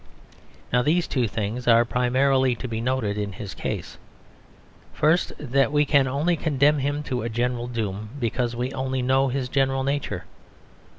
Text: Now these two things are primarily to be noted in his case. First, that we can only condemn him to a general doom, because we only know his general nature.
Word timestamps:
Now 0.73 0.81
these 0.81 1.05
two 1.07 1.27
things 1.27 1.67
are 1.67 1.85
primarily 1.85 2.55
to 2.55 2.67
be 2.67 2.81
noted 2.81 3.19
in 3.19 3.33
his 3.33 3.53
case. 3.53 3.99
First, 4.93 5.31
that 5.39 5.71
we 5.71 5.85
can 5.85 6.07
only 6.07 6.35
condemn 6.35 6.79
him 6.79 7.03
to 7.03 7.21
a 7.21 7.29
general 7.29 7.67
doom, 7.67 8.09
because 8.19 8.55
we 8.55 8.73
only 8.73 9.03
know 9.03 9.27
his 9.27 9.47
general 9.47 9.83
nature. 9.83 10.23